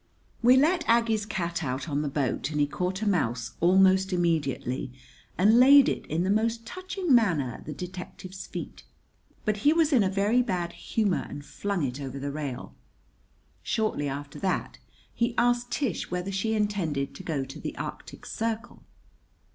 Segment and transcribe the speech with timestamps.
[0.41, 4.91] We let Aggie's cat out on the boat and he caught a mouse almost immediately,
[5.37, 8.81] and laid it in the most touching manner at the detective's feet;
[9.45, 12.73] but he was in a very bad humor and flung it over the rail.
[13.61, 14.79] Shortly after that
[15.13, 18.81] he asked Tish whether she intended to go to the Arctic Circle.